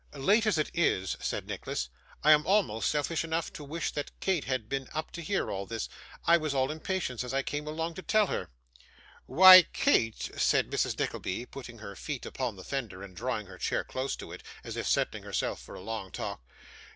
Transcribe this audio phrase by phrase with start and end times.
[0.15, 1.89] 'Late as it is,' said Nicholas,
[2.23, 5.67] 'I am almost selfish enough to wish that Kate had been up to hear all
[5.67, 5.89] this.
[6.25, 8.49] I was all impatience, as I came along, to tell her.'
[9.27, 10.97] 'Why, Kate,' said Mrs.
[10.97, 14.75] Nickleby, putting her feet upon the fender, and drawing her chair close to it, as
[14.75, 16.41] if settling herself for a long talk.